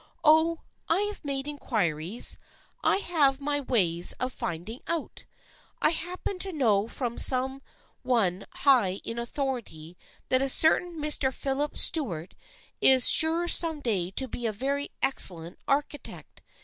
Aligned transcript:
"Oh, 0.23 0.61
I 0.89 1.01
have 1.01 1.23
made 1.23 1.47
inquiries. 1.47 2.39
I 2.83 2.95
have 2.97 3.39
ways 3.39 4.13
of 4.13 4.31
THE 4.31 4.35
FRIENDSHIP 4.35 4.41
OF 4.41 4.43
ANNE 4.43 4.65
329 4.65 4.81
finding 4.81 4.81
out! 4.87 5.25
I 5.79 5.89
happen 5.91 6.39
to 6.39 6.53
know 6.57 6.87
from 6.87 7.19
some 7.19 7.61
one 8.01 8.45
high 8.51 8.99
in 9.03 9.19
authority 9.19 9.95
that 10.29 10.41
a 10.41 10.49
certain 10.49 10.97
Mr. 10.97 11.31
Philip 11.31 11.77
Stuart 11.77 12.33
is 12.81 13.11
sure 13.11 13.47
some 13.47 13.79
day 13.79 14.09
to 14.09 14.27
be 14.27 14.47
a 14.47 14.51
very 14.51 14.89
excellent 15.03 15.59
architect. 15.67 16.41